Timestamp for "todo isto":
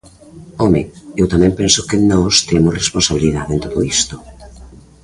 3.65-4.15